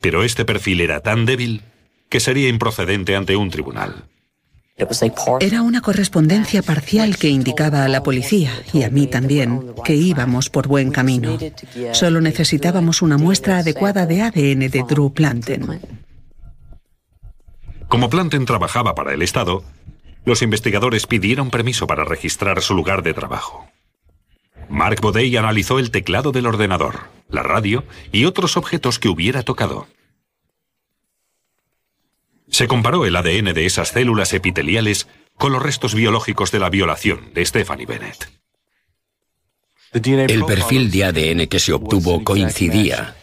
Pero 0.00 0.22
este 0.22 0.44
perfil 0.44 0.80
era 0.80 1.00
tan 1.00 1.26
débil 1.26 1.62
que 2.08 2.20
sería 2.20 2.48
improcedente 2.48 3.16
ante 3.16 3.36
un 3.36 3.50
tribunal. 3.50 4.08
Era 5.40 5.62
una 5.62 5.80
correspondencia 5.80 6.60
parcial 6.60 7.16
que 7.16 7.28
indicaba 7.28 7.84
a 7.84 7.88
la 7.88 8.02
policía 8.02 8.50
y 8.72 8.82
a 8.82 8.90
mí 8.90 9.06
también 9.06 9.72
que 9.84 9.94
íbamos 9.94 10.50
por 10.50 10.66
buen 10.66 10.90
camino. 10.90 11.38
Solo 11.92 12.20
necesitábamos 12.20 13.00
una 13.00 13.16
muestra 13.16 13.58
adecuada 13.58 14.06
de 14.06 14.22
ADN 14.22 14.70
de 14.70 14.84
Drew 14.88 15.12
Planten. 15.12 15.80
Como 17.88 18.10
Planten 18.10 18.46
trabajaba 18.46 18.96
para 18.96 19.14
el 19.14 19.22
Estado, 19.22 19.62
los 20.24 20.42
investigadores 20.42 21.06
pidieron 21.06 21.50
permiso 21.50 21.86
para 21.86 22.04
registrar 22.04 22.60
su 22.60 22.74
lugar 22.74 23.02
de 23.04 23.14
trabajo. 23.14 23.68
Mark 24.68 25.00
Bodey 25.00 25.36
analizó 25.36 25.78
el 25.78 25.92
teclado 25.92 26.32
del 26.32 26.46
ordenador, 26.46 27.02
la 27.28 27.44
radio 27.44 27.84
y 28.10 28.24
otros 28.24 28.56
objetos 28.56 28.98
que 28.98 29.08
hubiera 29.08 29.42
tocado. 29.42 29.86
Se 32.48 32.68
comparó 32.68 33.06
el 33.06 33.16
ADN 33.16 33.52
de 33.54 33.66
esas 33.66 33.88
células 33.88 34.32
epiteliales 34.32 35.08
con 35.36 35.52
los 35.52 35.62
restos 35.62 35.94
biológicos 35.94 36.52
de 36.52 36.58
la 36.60 36.70
violación 36.70 37.32
de 37.34 37.44
Stephanie 37.44 37.86
Bennett. 37.86 38.30
El 39.92 40.44
perfil 40.44 40.90
de 40.90 41.04
ADN 41.04 41.46
que 41.46 41.58
se 41.58 41.72
obtuvo 41.72 42.22
coincidía 42.24 43.14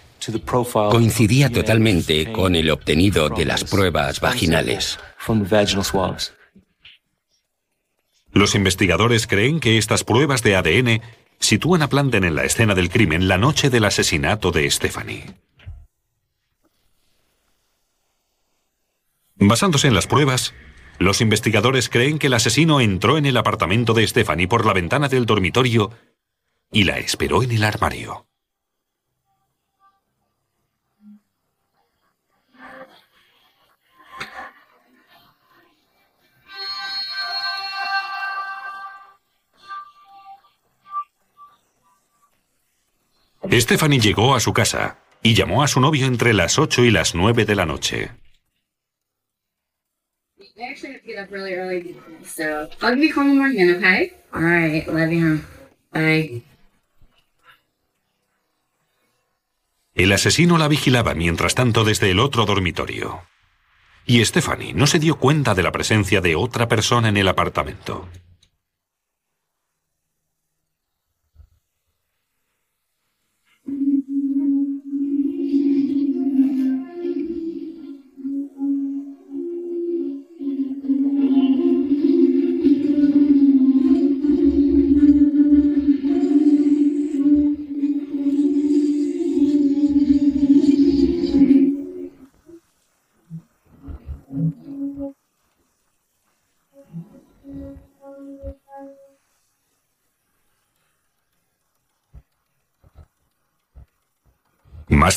coincidía 0.91 1.49
totalmente 1.49 2.31
con 2.31 2.55
el 2.55 2.69
obtenido 2.69 3.29
de 3.29 3.45
las 3.45 3.63
pruebas 3.63 4.19
vaginales. 4.19 4.99
Los 8.31 8.55
investigadores 8.55 9.27
creen 9.27 9.59
que 9.59 9.77
estas 9.77 10.03
pruebas 10.03 10.43
de 10.43 10.55
ADN 10.55 11.01
sitúan 11.39 11.81
a 11.81 11.89
Planten 11.89 12.23
en 12.23 12.35
la 12.35 12.45
escena 12.45 12.75
del 12.75 12.89
crimen 12.89 13.27
la 13.27 13.37
noche 13.37 13.69
del 13.69 13.85
asesinato 13.85 14.51
de 14.51 14.69
Stephanie. 14.69 15.25
Basándose 19.43 19.87
en 19.87 19.95
las 19.95 20.05
pruebas, 20.05 20.53
los 20.99 21.19
investigadores 21.19 21.89
creen 21.89 22.19
que 22.19 22.27
el 22.27 22.35
asesino 22.35 22.79
entró 22.79 23.17
en 23.17 23.25
el 23.25 23.35
apartamento 23.37 23.95
de 23.95 24.07
Stephanie 24.07 24.47
por 24.47 24.67
la 24.67 24.73
ventana 24.73 25.09
del 25.09 25.25
dormitorio 25.25 25.89
y 26.71 26.83
la 26.83 26.99
esperó 26.99 27.41
en 27.41 27.51
el 27.51 27.63
armario. 27.63 28.27
Stephanie 43.51 43.99
llegó 43.99 44.35
a 44.35 44.39
su 44.39 44.53
casa 44.53 44.99
y 45.23 45.33
llamó 45.33 45.63
a 45.63 45.67
su 45.67 45.81
novio 45.81 46.05
entre 46.05 46.33
las 46.35 46.59
8 46.59 46.85
y 46.85 46.91
las 46.91 47.15
9 47.15 47.45
de 47.45 47.55
la 47.55 47.65
noche. 47.65 48.20
El 59.93 60.11
asesino 60.13 60.57
la 60.57 60.67
vigilaba 60.67 61.13
mientras 61.13 61.53
tanto 61.53 61.83
desde 61.83 62.11
el 62.11 62.19
otro 62.19 62.45
dormitorio. 62.45 63.21
Y 64.05 64.23
Stephanie 64.25 64.73
no 64.73 64.87
se 64.87 64.99
dio 64.99 65.17
cuenta 65.17 65.53
de 65.53 65.63
la 65.63 65.71
presencia 65.71 66.21
de 66.21 66.35
otra 66.35 66.67
persona 66.67 67.09
en 67.09 67.17
el 67.17 67.27
apartamento. 67.27 68.07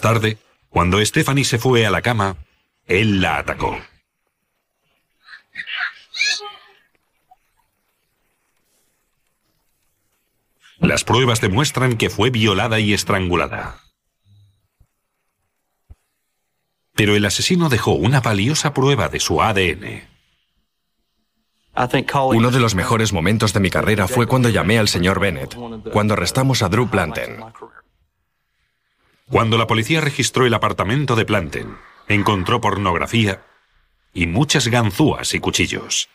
Tarde, 0.05 0.37
cuando 0.69 1.03
Stephanie 1.03 1.47
se 1.47 1.59
fue 1.59 1.87
a 1.87 1.91
la 1.91 2.03
cama, 2.03 2.37
él 2.87 3.23
la 3.23 3.39
atacó. 3.39 3.75
Las 10.79 11.05
pruebas 11.05 11.41
demuestran 11.41 11.97
que 11.97 12.11
fue 12.11 12.29
violada 12.29 12.81
y 12.81 12.93
estrangulada. 12.93 13.81
Pero 16.95 17.17
el 17.17 17.25
asesino 17.25 17.71
dejó 17.71 17.93
una 17.93 18.21
valiosa 18.21 18.75
prueba 18.75 19.09
de 19.09 19.21
su 19.21 19.41
ADN. 19.41 20.03
Uno 22.27 22.51
de 22.51 22.61
los 22.61 22.75
mejores 22.75 23.15
momentos 23.15 23.55
de 23.55 23.61
mi 23.61 23.71
carrera 23.71 24.07
fue 24.07 24.27
cuando 24.27 24.51
llamé 24.51 24.79
al 24.79 24.89
señor 24.89 25.19
Bennett, 25.19 25.57
cuando 25.91 26.13
arrestamos 26.13 26.63
a 26.63 26.69
Drew 26.69 26.91
Planten. 26.91 27.41
Cuando 29.31 29.57
la 29.57 29.67
policía 29.67 30.01
registró 30.01 30.47
el 30.47 30.55
apartamento 30.55 31.17
de 31.17 31.25
Planten, 31.25 31.77
encontró 32.09 32.61
pornografía 32.61 33.43
y 34.13 34.27
muchas 34.27 34.69
ganzúas 34.69 35.35
y 35.35 35.41
cuchillos. 35.41 36.09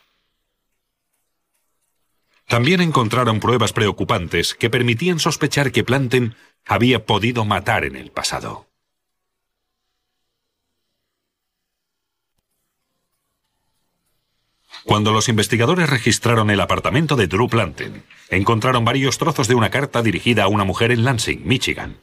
También 2.46 2.80
encontraron 2.80 3.40
pruebas 3.40 3.72
preocupantes 3.72 4.54
que 4.54 4.70
permitían 4.70 5.18
sospechar 5.18 5.70
que 5.72 5.84
Planten 5.84 6.34
había 6.64 7.04
podido 7.04 7.44
matar 7.44 7.84
en 7.84 7.96
el 7.96 8.10
pasado. 8.10 8.66
Cuando 14.84 15.12
los 15.12 15.28
investigadores 15.28 15.90
registraron 15.90 16.50
el 16.50 16.60
apartamento 16.60 17.14
de 17.14 17.26
Drew 17.26 17.48
Planten, 17.48 18.04
encontraron 18.30 18.84
varios 18.84 19.18
trozos 19.18 19.46
de 19.46 19.54
una 19.54 19.70
carta 19.70 20.02
dirigida 20.02 20.44
a 20.44 20.48
una 20.48 20.64
mujer 20.64 20.90
en 20.90 21.04
Lansing, 21.04 21.46
Michigan, 21.46 21.98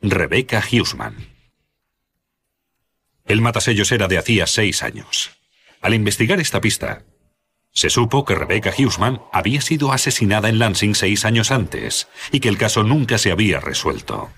Rebecca 0.00 0.62
Huseman. 0.70 1.16
El 3.24 3.40
matasellos 3.40 3.90
era 3.90 4.06
de 4.06 4.16
hacía 4.16 4.46
seis 4.46 4.84
años. 4.84 5.32
Al 5.80 5.92
investigar 5.92 6.38
esta 6.38 6.60
pista, 6.60 7.02
se 7.72 7.90
supo 7.90 8.24
que 8.24 8.36
Rebecca 8.36 8.72
Huseman 8.78 9.20
había 9.32 9.60
sido 9.60 9.92
asesinada 9.92 10.48
en 10.48 10.60
Lansing 10.60 10.94
seis 10.94 11.24
años 11.24 11.50
antes 11.50 12.06
y 12.30 12.38
que 12.38 12.48
el 12.48 12.58
caso 12.58 12.84
nunca 12.84 13.18
se 13.18 13.32
había 13.32 13.58
resuelto. 13.58 14.30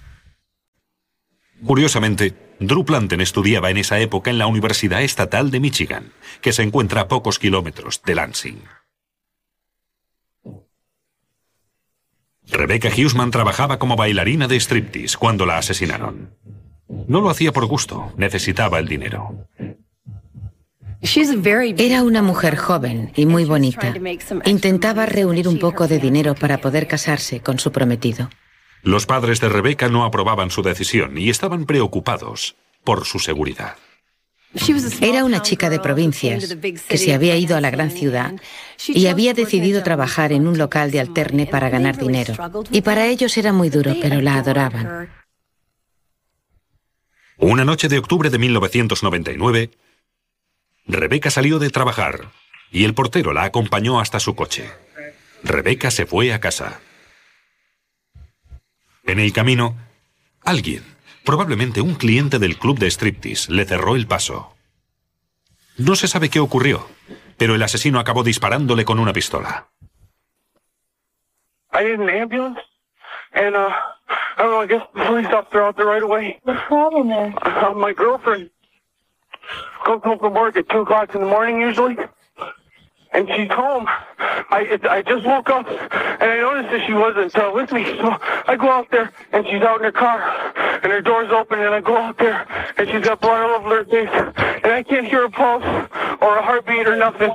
Curiosamente, 1.63 2.57
Drew 2.59 2.87
Planten 2.87 3.21
estudiaba 3.21 3.69
en 3.69 3.77
esa 3.77 4.01
época 4.01 4.31
en 4.31 4.39
la 4.39 4.47
Universidad 4.47 5.03
Estatal 5.03 5.51
de 5.51 5.61
Michigan, 5.61 6.15
que 6.41 6.55
se 6.55 6.63
encuentra 6.63 7.03
a 7.03 7.09
pocos 7.09 7.39
kilómetros 7.39 8.01
de 8.03 8.15
Lansing. 8.15 8.63
Rebecca 12.51 12.89
Huseman 12.89 13.31
trabajaba 13.31 13.79
como 13.79 13.97
bailarina 13.97 14.49
de 14.49 14.57
striptease 14.57 15.17
cuando 15.17 15.47
la 15.47 15.59
asesinaron. 15.59 16.35
No 17.07 17.21
lo 17.21 17.31
hacía 17.31 17.53
por 17.53 17.67
gusto, 17.67 18.13
necesitaba 18.17 18.79
el 18.79 18.89
dinero. 18.89 19.47
Era 21.79 22.03
una 22.03 22.21
mujer 22.21 22.57
joven 22.57 23.13
y 23.17 23.25
muy 23.25 23.45
bonita. 23.45 23.95
Intentaba 24.45 25.07
reunir 25.07 25.49
un 25.49 25.59
poco 25.59 25.89
de 25.89 25.99
dinero 25.99 26.35
para 26.35 26.59
poder 26.59 26.87
casarse 26.87 27.41
con 27.41 27.59
su 27.59 27.73
prometido. 27.73 28.29
Los 28.83 29.07
padres 29.07 29.41
de 29.41 29.49
Rebeca 29.49 29.89
no 29.89 30.05
aprobaban 30.05 30.51
su 30.51 30.63
decisión 30.63 31.17
y 31.17 31.31
estaban 31.31 31.65
preocupados 31.65 32.57
por 32.85 33.05
su 33.05 33.19
seguridad. 33.19 33.77
Era 35.01 35.25
una 35.25 35.43
chica 35.43 35.71
de 35.71 35.79
provincias 35.79 36.57
que 36.89 36.99
se 36.99 37.15
había 37.15 37.37
ido 37.37 37.57
a 37.57 37.61
la 37.61 37.71
gran 37.71 37.91
ciudad 37.91 38.35
y 38.89 39.07
había 39.07 39.33
decidido 39.33 39.83
trabajar 39.83 40.33
en 40.33 40.49
un 40.49 40.59
local 40.59 40.91
de 40.91 41.01
alterne 41.01 41.47
para 41.47 41.71
ganar 41.71 41.97
dinero. 41.97 42.35
Y 42.71 42.83
para 42.83 43.07
ellos 43.07 43.37
era 43.37 43.53
muy 43.53 43.71
duro, 43.71 43.95
pero 44.03 44.21
la 44.21 44.35
adoraban. 44.37 45.09
Una 47.37 47.65
noche 47.65 47.89
de 47.89 47.99
octubre 47.99 48.29
de 48.29 48.39
1999, 48.39 49.71
Rebeca 50.87 51.31
salió 51.31 51.59
de 51.59 51.71
trabajar 51.71 52.33
y 52.73 52.85
el 52.85 52.95
portero 52.95 53.33
la 53.33 53.45
acompañó 53.45 54.01
hasta 54.01 54.21
su 54.21 54.35
coche. 54.35 54.69
Rebeca 55.43 55.91
se 55.91 56.07
fue 56.07 56.33
a 56.33 56.41
casa. 56.41 56.81
En 59.05 59.21
el 59.21 59.33
camino, 59.33 59.77
alguien, 60.43 60.85
probablemente 61.25 61.81
un 61.81 61.95
cliente 61.95 62.39
del 62.39 62.59
club 62.59 62.79
de 62.79 62.91
striptease, 62.91 63.53
le 63.53 63.65
cerró 63.65 63.97
el 63.97 64.07
paso. 64.07 64.55
No 65.77 65.95
se 65.95 66.09
sabe 66.09 66.29
qué 66.29 66.41
ocurrió, 66.41 66.87
pero 67.37 67.55
el 67.55 67.63
asesino 67.63 67.99
acabó 67.99 68.23
disparándole 68.23 68.85
con 68.85 68.99
una 68.99 69.13
pistola. 69.13 69.69
I 71.73 71.85
need 71.85 72.01
an 72.01 72.09
ambulance, 72.11 72.61
and 73.33 73.55
uh, 73.55 73.69
I 74.37 74.43
don't 74.43 74.51
know. 74.51 74.61
I 74.63 74.67
guess 74.67 74.83
the 74.93 75.05
police 75.05 75.29
officer 75.33 75.63
out 75.63 75.77
there 75.77 75.87
right 75.87 76.03
away. 76.03 76.39
The 76.45 76.55
problem 76.67 77.11
is, 77.13 77.35
Uh, 77.43 77.73
my 77.75 77.93
girlfriend 77.93 78.51
comes 79.85 80.03
home 80.03 80.19
from 80.19 80.35
work 80.35 80.57
at 80.57 80.69
two 80.69 80.81
o'clock 80.81 81.15
in 81.15 81.21
the 81.21 81.27
morning 81.29 81.61
usually, 81.61 81.97
and 83.13 83.29
she's 83.35 83.51
home. 83.51 83.87
I 84.51 84.61
it, 84.75 84.87
I 84.87 85.03
just 85.03 85.25
woke 85.25 85.51
up 85.51 85.67
and 85.69 86.29
I 86.35 86.37
noticed 86.41 86.71
that 86.71 86.87
she 86.87 86.95
wasn't 86.95 87.37
uh, 87.37 87.51
with 87.55 87.73
me, 87.73 87.85
so 87.99 88.17
I 88.47 88.57
go 88.57 88.71
out 88.71 88.91
there 88.91 89.13
and 89.33 89.47
she's 89.47 89.63
out 89.63 89.79
in 89.79 89.85
her 89.85 89.93
car, 89.93 90.19
and 90.83 90.93
her 90.93 91.01
door's 91.01 91.31
open, 91.31 91.59
and 91.61 91.75
I 91.75 91.81
go 91.81 91.97
out 91.97 92.19
there 92.19 92.47
and 92.77 92.89
she's 92.89 93.05
got 93.05 93.21
blood 93.21 93.43
all 93.43 93.61
over 93.61 93.69
her 93.77 93.85
face, 93.85 94.09
and 94.65 94.73
I 94.73 94.83
can't 94.83 95.07
hear 95.07 95.25
a 95.25 95.31
pulse 95.31 95.65
or 96.21 96.39
a 96.39 96.43
heartbeat 96.43 96.87
or 96.87 96.97
nothing. 96.97 97.33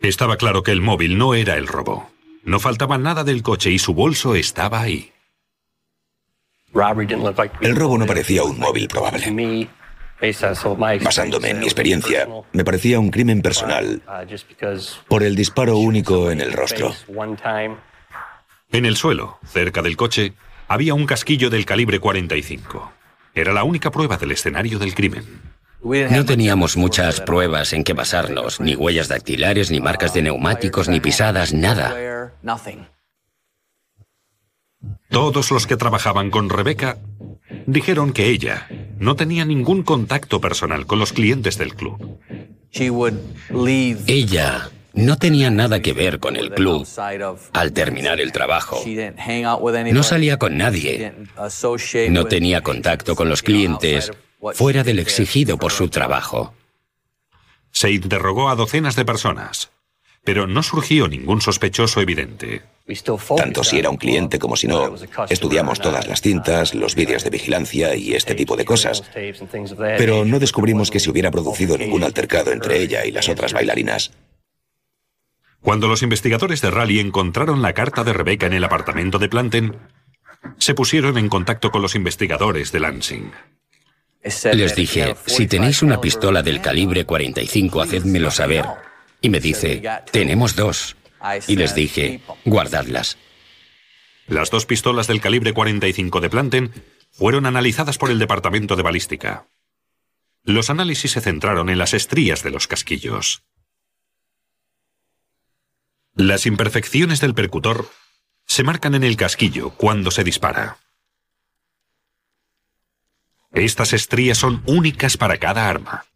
Estaba 0.00 0.36
claro 0.36 0.62
que 0.64 0.72
el 0.72 0.80
móvil 0.80 1.16
no 1.16 1.34
era 1.34 1.54
el 1.56 1.68
robo. 1.68 2.10
No 2.44 2.58
faltaba 2.58 2.98
nada 2.98 3.22
del 3.22 3.42
coche 3.42 3.70
y 3.70 3.78
su 3.78 3.94
bolso 3.94 4.34
estaba 4.34 4.80
ahí. 4.80 5.12
El 7.60 7.76
robo 7.76 7.98
no 7.98 8.06
parecía 8.06 8.42
un 8.42 8.58
móvil 8.58 8.88
probable. 8.88 9.68
Basándome 11.02 11.50
en 11.50 11.58
mi 11.58 11.64
experiencia, 11.64 12.28
me 12.52 12.64
parecía 12.64 13.00
un 13.00 13.10
crimen 13.10 13.42
personal 13.42 14.00
por 15.08 15.24
el 15.24 15.34
disparo 15.34 15.76
único 15.78 16.30
en 16.30 16.40
el 16.40 16.52
rostro. 16.52 16.94
En 18.70 18.86
el 18.86 18.96
suelo, 18.96 19.38
cerca 19.44 19.82
del 19.82 19.96
coche, 19.96 20.34
había 20.68 20.94
un 20.94 21.06
casquillo 21.06 21.50
del 21.50 21.66
calibre 21.66 21.98
45. 21.98 22.92
Era 23.34 23.52
la 23.52 23.64
única 23.64 23.90
prueba 23.90 24.16
del 24.16 24.30
escenario 24.30 24.78
del 24.78 24.94
crimen. 24.94 25.24
No 25.82 26.24
teníamos 26.24 26.76
muchas 26.76 27.20
pruebas 27.20 27.72
en 27.72 27.82
que 27.82 27.92
basarnos, 27.92 28.60
ni 28.60 28.76
huellas 28.76 29.08
dactilares, 29.08 29.72
ni 29.72 29.80
marcas 29.80 30.14
de 30.14 30.22
neumáticos, 30.22 30.88
ni 30.88 31.00
pisadas, 31.00 31.52
nada. 31.52 32.32
Todos 35.10 35.50
los 35.50 35.66
que 35.66 35.76
trabajaban 35.76 36.30
con 36.30 36.48
Rebeca 36.48 36.98
dijeron 37.66 38.12
que 38.12 38.26
ella 38.26 38.68
no 38.98 39.16
tenía 39.16 39.44
ningún 39.44 39.82
contacto 39.82 40.40
personal 40.40 40.86
con 40.86 40.98
los 40.98 41.12
clientes 41.12 41.58
del 41.58 41.74
club. 41.74 42.18
Ella 44.06 44.70
no 44.94 45.16
tenía 45.16 45.50
nada 45.50 45.80
que 45.80 45.92
ver 45.92 46.18
con 46.18 46.36
el 46.36 46.50
club 46.50 46.86
al 47.52 47.72
terminar 47.72 48.20
el 48.20 48.32
trabajo. 48.32 48.82
No 49.92 50.02
salía 50.02 50.38
con 50.38 50.56
nadie. 50.56 51.14
No 52.10 52.24
tenía 52.26 52.62
contacto 52.62 53.16
con 53.16 53.28
los 53.28 53.42
clientes 53.42 54.12
fuera 54.54 54.84
del 54.84 54.98
exigido 54.98 55.58
por 55.58 55.72
su 55.72 55.88
trabajo. 55.88 56.54
Se 57.70 57.90
interrogó 57.90 58.50
a 58.50 58.56
docenas 58.56 58.96
de 58.96 59.04
personas, 59.04 59.70
pero 60.24 60.46
no 60.46 60.62
surgió 60.62 61.08
ningún 61.08 61.40
sospechoso 61.40 62.00
evidente. 62.00 62.62
Tanto 63.36 63.62
si 63.62 63.78
era 63.78 63.90
un 63.90 63.96
cliente 63.96 64.38
como 64.38 64.56
si 64.56 64.66
no, 64.66 64.94
estudiamos 65.28 65.80
todas 65.80 66.08
las 66.08 66.20
cintas, 66.20 66.74
los 66.74 66.94
vídeos 66.94 67.22
de 67.24 67.30
vigilancia 67.30 67.94
y 67.94 68.14
este 68.14 68.34
tipo 68.34 68.56
de 68.56 68.64
cosas. 68.64 69.04
Pero 69.78 70.24
no 70.24 70.38
descubrimos 70.38 70.90
que 70.90 71.00
se 71.00 71.10
hubiera 71.10 71.30
producido 71.30 71.78
ningún 71.78 72.02
altercado 72.02 72.52
entre 72.52 72.80
ella 72.82 73.06
y 73.06 73.12
las 73.12 73.28
otras 73.28 73.52
bailarinas. 73.52 74.12
Cuando 75.60 75.86
los 75.86 76.02
investigadores 76.02 76.60
de 76.60 76.70
Rally 76.70 76.98
encontraron 76.98 77.62
la 77.62 77.72
carta 77.72 78.02
de 78.02 78.12
Rebeca 78.12 78.46
en 78.46 78.52
el 78.52 78.64
apartamento 78.64 79.20
de 79.20 79.28
Planten, 79.28 79.76
se 80.58 80.74
pusieron 80.74 81.18
en 81.18 81.28
contacto 81.28 81.70
con 81.70 81.82
los 81.82 81.94
investigadores 81.94 82.72
de 82.72 82.80
Lansing. 82.80 83.32
Les 84.52 84.74
dije, 84.74 85.14
si 85.26 85.46
tenéis 85.46 85.82
una 85.82 86.00
pistola 86.00 86.42
del 86.42 86.60
calibre 86.60 87.04
45, 87.04 87.80
hacedmelo 87.80 88.30
saber. 88.30 88.64
Y 89.20 89.30
me 89.30 89.40
dice, 89.40 89.82
tenemos 90.10 90.56
dos. 90.56 90.96
Y 91.46 91.56
les 91.56 91.74
dije, 91.74 92.20
guardadlas. 92.44 93.18
Las 94.26 94.50
dos 94.50 94.66
pistolas 94.66 95.06
del 95.06 95.20
calibre 95.20 95.52
45 95.52 96.20
de 96.20 96.30
Planten 96.30 96.72
fueron 97.10 97.46
analizadas 97.46 97.98
por 97.98 98.10
el 98.10 98.18
Departamento 98.18 98.76
de 98.76 98.82
Balística. 98.82 99.46
Los 100.44 100.70
análisis 100.70 101.12
se 101.12 101.20
centraron 101.20 101.68
en 101.70 101.78
las 101.78 101.94
estrías 101.94 102.42
de 102.42 102.50
los 102.50 102.66
casquillos. 102.66 103.42
Las 106.14 106.46
imperfecciones 106.46 107.20
del 107.20 107.34
percutor 107.34 107.88
se 108.44 108.64
marcan 108.64 108.94
en 108.94 109.04
el 109.04 109.16
casquillo 109.16 109.70
cuando 109.70 110.10
se 110.10 110.24
dispara. 110.24 110.78
Estas 113.52 113.92
estrías 113.92 114.38
son 114.38 114.62
únicas 114.66 115.16
para 115.16 115.38
cada 115.38 115.68
arma. 115.68 116.06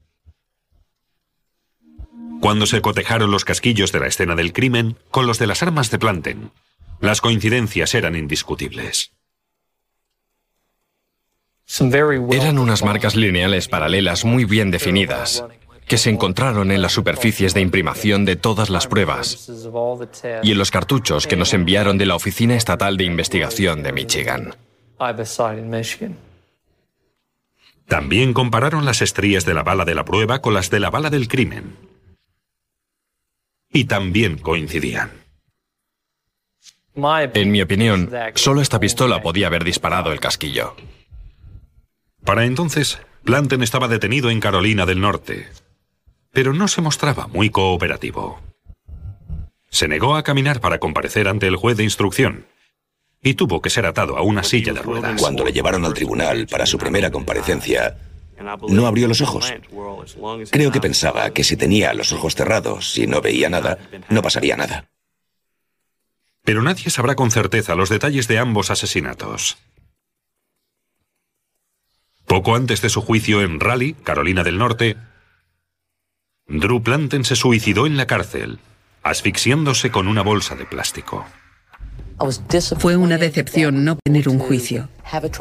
Cuando 2.47 2.67
se 2.67 2.81
cotejaron 2.81 3.33
los 3.33 3.45
casquillos 3.45 3.91
de 3.91 3.99
la 3.99 4.07
escena 4.07 4.37
del 4.37 4.53
crimen 4.53 4.97
con 5.11 5.27
los 5.27 5.41
de 5.41 5.49
las 5.49 5.65
armas 5.65 5.91
de 5.91 5.99
Planten, 5.99 6.53
las 7.01 7.21
coincidencias 7.21 7.93
eran 7.93 8.15
indiscutibles. 8.15 9.11
Eran 12.31 12.59
unas 12.59 12.85
marcas 12.85 13.17
lineales 13.17 13.67
paralelas 13.67 14.25
muy 14.25 14.45
bien 14.45 14.71
definidas, 14.71 15.45
que 15.89 15.99
se 15.99 16.09
encontraron 16.09 16.71
en 16.71 16.83
las 16.83 16.93
superficies 16.93 17.53
de 17.53 17.63
imprimación 17.63 18.25
de 18.25 18.37
todas 18.37 18.71
las 18.71 18.87
pruebas 18.87 19.51
y 20.45 20.53
en 20.53 20.59
los 20.59 20.71
cartuchos 20.71 21.27
que 21.27 21.35
nos 21.35 21.53
enviaron 21.53 21.99
de 21.99 22.07
la 22.07 22.15
Oficina 22.15 22.55
Estatal 22.55 22.97
de 22.97 23.03
Investigación 23.03 23.83
de 23.83 23.91
Michigan. 23.91 24.55
También 27.89 28.33
compararon 28.33 28.85
las 28.85 29.03
estrías 29.03 29.45
de 29.45 29.55
la 29.55 29.65
bala 29.65 29.85
de 29.85 29.97
la 29.97 30.05
prueba 30.05 30.41
con 30.41 30.55
las 30.55 30.71
de 30.71 30.79
la 30.79 30.91
bala 30.91 31.11
del 31.11 31.27
crimen. 31.27 31.96
Y 33.73 33.85
también 33.85 34.39
coincidían. 34.39 35.11
En 37.35 37.51
mi 37.51 37.61
opinión, 37.61 38.11
solo 38.35 38.63
esta 38.63 38.81
pistola 38.81 39.21
podía 39.21 39.49
haber 39.49 39.65
disparado 39.65 40.13
el 40.13 40.21
casquillo. 40.21 40.75
Para 42.25 42.45
entonces, 42.47 42.99
Planten 43.23 43.63
estaba 43.63 43.87
detenido 43.87 44.31
en 44.31 44.41
Carolina 44.41 44.87
del 44.87 45.01
Norte, 45.01 45.49
pero 46.33 46.55
no 46.55 46.69
se 46.69 46.81
mostraba 46.81 47.27
muy 47.27 47.51
cooperativo. 47.51 48.41
Se 49.69 49.89
negó 49.89 50.17
a 50.17 50.23
caminar 50.23 50.61
para 50.61 50.79
comparecer 50.79 51.29
ante 51.29 51.47
el 51.47 51.57
juez 51.57 51.77
de 51.77 51.85
instrucción 51.85 52.47
y 53.23 53.35
tuvo 53.35 53.61
que 53.61 53.69
ser 53.69 53.85
atado 53.85 54.17
a 54.17 54.23
una 54.23 54.43
silla 54.43 54.73
de 54.73 54.81
ruedas. 54.81 55.21
Cuando 55.21 55.45
le 55.45 55.53
llevaron 55.53 55.85
al 55.85 55.93
tribunal 55.93 56.47
para 56.47 56.65
su 56.65 56.79
primera 56.79 57.11
comparecencia, 57.11 57.97
no 58.68 58.87
abrió 58.87 59.09
los 59.09 59.20
ojos. 59.20 59.53
Creo 60.51 60.70
que 60.70 60.81
pensaba 60.81 61.31
que 61.31 61.44
si 61.44 61.57
tenía 61.57 61.94
los 61.94 62.12
ojos 62.12 62.35
cerrados 62.35 62.96
y 62.99 63.07
no 63.07 63.20
veía 63.20 63.49
nada, 63.49 63.79
no 64.09 64.22
pasaría 64.22 64.57
nada. 64.57 64.88
Pero 66.44 66.62
nadie 66.62 66.90
sabrá 66.90 67.16
con 67.16 67.31
certeza 67.31 67.75
los 67.75 67.88
detalles 67.88 68.29
de 68.29 68.38
ambos 68.38 68.70
asesinatos. 68.70 69.59
Poco 72.27 72.55
antes 72.55 72.83
de 72.83 72.88
su 72.88 73.01
juicio 73.03 73.40
en 73.40 73.61
Raleigh, 73.61 73.94
Carolina 74.03 74.42
del 74.42 74.59
Norte, 74.59 74.96
Drew 76.49 76.83
Planten 76.83 77.25
se 77.25 77.37
suicidó 77.37 77.87
en 77.87 77.96
la 77.96 78.07
cárcel, 78.07 78.59
asfixiándose 79.03 79.90
con 79.90 80.09
una 80.09 80.22
bolsa 80.22 80.55
de 80.55 80.66
plástico. 80.66 81.27
Fue 82.79 82.97
una 82.97 83.19
decepción 83.19 83.85
no 83.85 83.99
tener 84.03 84.29
un 84.29 84.39
juicio, 84.39 84.89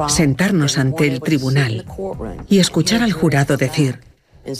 sentarnos 0.08 0.78
ante 0.78 1.08
el 1.08 1.22
tribunal 1.22 1.86
y 2.50 2.60
escuchar 2.60 3.02
al 3.02 3.14
jurado 3.14 3.58
decir, 3.58 4.02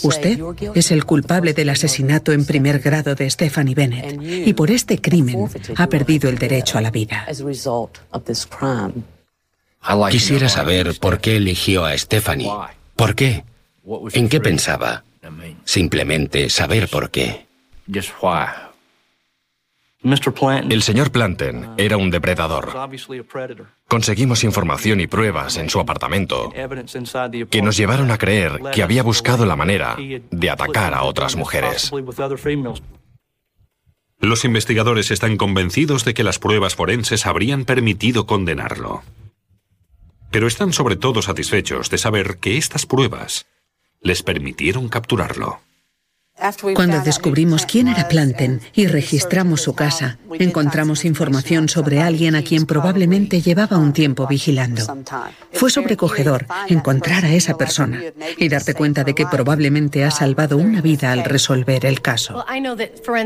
usted 0.02 0.40
es 0.74 0.90
el 0.90 1.04
culpable 1.04 1.52
del 1.52 1.68
asesinato 1.68 2.32
en 2.32 2.44
primer 2.44 2.80
grado 2.80 3.14
de 3.14 3.28
Stephanie 3.28 3.74
Bennett 3.74 4.20
y 4.22 4.52
por 4.54 4.70
este 4.70 5.00
crimen 5.00 5.48
ha 5.76 5.86
perdido 5.88 6.28
el 6.28 6.38
derecho 6.38 6.78
a 6.78 6.80
la 6.80 6.90
vida. 6.90 7.26
Quisiera 10.10 10.48
saber 10.48 10.98
por 10.98 11.20
qué 11.20 11.36
eligió 11.36 11.84
a 11.84 11.96
Stephanie. 11.96 12.50
¿Por 12.96 13.14
qué? 13.14 13.44
¿En 14.12 14.28
qué 14.28 14.40
pensaba? 14.40 15.04
Simplemente 15.64 16.50
saber 16.50 16.88
por 16.88 17.10
qué. 17.10 17.46
El 20.68 20.82
señor 20.82 21.10
Planten 21.10 21.70
era 21.76 21.96
un 21.96 22.10
depredador. 22.10 22.72
Conseguimos 23.88 24.44
información 24.44 25.00
y 25.00 25.08
pruebas 25.08 25.56
en 25.56 25.68
su 25.68 25.80
apartamento 25.80 26.52
que 27.50 27.62
nos 27.62 27.76
llevaron 27.76 28.12
a 28.12 28.18
creer 28.18 28.60
que 28.72 28.84
había 28.84 29.02
buscado 29.02 29.46
la 29.46 29.56
manera 29.56 29.96
de 30.30 30.50
atacar 30.50 30.94
a 30.94 31.02
otras 31.02 31.34
mujeres. 31.34 31.90
Los 34.20 34.44
investigadores 34.44 35.10
están 35.10 35.36
convencidos 35.36 36.04
de 36.04 36.14
que 36.14 36.22
las 36.22 36.38
pruebas 36.38 36.76
forenses 36.76 37.26
habrían 37.26 37.64
permitido 37.64 38.26
condenarlo. 38.26 39.02
Pero 40.30 40.46
están 40.46 40.72
sobre 40.72 40.94
todo 40.94 41.20
satisfechos 41.20 41.90
de 41.90 41.98
saber 41.98 42.38
que 42.38 42.56
estas 42.56 42.86
pruebas 42.86 43.46
les 44.00 44.22
permitieron 44.22 44.88
capturarlo. 44.88 45.60
Cuando 46.74 47.00
descubrimos 47.00 47.64
quién 47.64 47.88
era 47.88 48.08
Planten 48.08 48.60
y 48.74 48.86
registramos 48.86 49.62
su 49.62 49.74
casa, 49.74 50.18
encontramos 50.38 51.04
información 51.04 51.68
sobre 51.68 52.02
alguien 52.02 52.34
a 52.34 52.42
quien 52.42 52.66
probablemente 52.66 53.40
llevaba 53.40 53.78
un 53.78 53.92
tiempo 53.92 54.26
vigilando. 54.26 54.84
Fue 55.52 55.70
sobrecogedor 55.70 56.46
encontrar 56.68 57.24
a 57.24 57.32
esa 57.32 57.56
persona 57.56 58.00
y 58.36 58.48
darte 58.48 58.74
cuenta 58.74 59.02
de 59.02 59.14
que 59.14 59.26
probablemente 59.26 60.04
ha 60.04 60.10
salvado 60.10 60.58
una 60.58 60.82
vida 60.82 61.12
al 61.12 61.24
resolver 61.24 61.86
el 61.86 62.02
caso. 62.02 62.44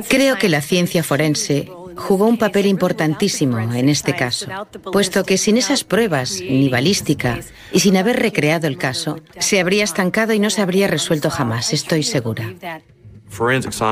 Creo 0.08 0.38
que 0.38 0.48
la 0.48 0.62
ciencia 0.62 1.02
forense 1.02 1.68
jugó 1.96 2.26
un 2.26 2.38
papel 2.38 2.66
importantísimo 2.66 3.58
en 3.58 3.88
este 3.88 4.14
caso, 4.14 4.46
puesto 4.92 5.24
que 5.24 5.36
sin 5.36 5.56
esas 5.56 5.82
pruebas, 5.82 6.40
ni 6.40 6.68
balística, 6.68 7.40
y 7.72 7.80
sin 7.80 7.96
haber 7.96 8.20
recreado 8.20 8.68
el 8.68 8.78
caso, 8.78 9.18
se 9.38 9.60
habría 9.60 9.84
estancado 9.84 10.32
y 10.32 10.38
no 10.38 10.50
se 10.50 10.62
habría 10.62 10.86
resuelto 10.86 11.28
jamás, 11.28 11.72
estoy 11.72 12.02
segura. 12.02 12.54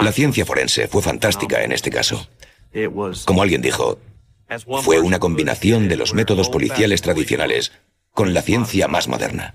La 0.03 0.12
ciencia 0.12 0.44
forense 0.44 0.88
fue 0.88 1.03
fantástica 1.03 1.62
en 1.62 1.72
este 1.72 1.90
caso. 1.90 2.29
Como 3.24 3.42
alguien 3.42 3.62
dijo, 3.62 3.98
fue 4.83 5.01
una 5.01 5.18
combinación 5.18 5.88
de 5.88 5.96
los 5.96 6.14
métodos 6.14 6.48
policiales 6.48 7.03
tradicionales 7.03 7.72
con 8.12 8.35
la 8.35 8.42
ciencia 8.42 8.88
más 8.88 9.09
moderna. 9.09 9.55